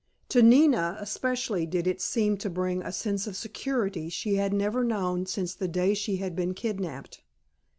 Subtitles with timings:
[0.29, 4.83] To Nina especially did it seem to bring a sense of security she had never
[4.83, 7.21] known since the day she had been kidnapped.